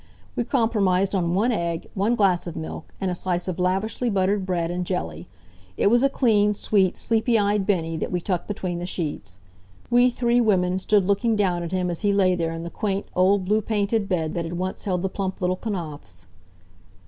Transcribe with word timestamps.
We 0.35 0.45
compromised 0.45 1.13
on 1.13 1.35
one 1.35 1.51
egg, 1.51 1.85
one 1.93 2.15
glass 2.15 2.47
of 2.47 2.55
milk, 2.55 2.91
and 2.99 3.11
a 3.11 3.13
slice 3.13 3.47
of 3.47 3.59
lavishly 3.59 4.09
buttered 4.09 4.47
bread, 4.47 4.71
and 4.71 4.83
jelly. 4.83 5.27
It 5.77 5.91
was 5.91 6.01
a 6.01 6.09
clean, 6.09 6.55
sweet, 6.55 6.97
sleepy 6.97 7.37
eyed 7.37 7.67
Bennie 7.67 7.97
that 7.97 8.11
we 8.11 8.19
tucked 8.19 8.47
between 8.47 8.79
the 8.79 8.87
sheets. 8.87 9.37
We 9.91 10.09
three 10.09 10.41
women 10.41 10.79
stood 10.79 11.05
looking 11.05 11.35
down 11.35 11.61
at 11.61 11.71
him 11.71 11.91
as 11.91 12.01
he 12.01 12.11
lay 12.13 12.33
there 12.33 12.51
in 12.51 12.63
the 12.63 12.71
quaint 12.71 13.05
old 13.15 13.45
blue 13.45 13.61
painted 13.61 14.09
bed 14.09 14.33
that 14.33 14.43
had 14.43 14.57
once 14.57 14.85
held 14.85 15.03
the 15.03 15.07
plump 15.07 15.39
little 15.39 15.55
Knapfs. 15.57 16.25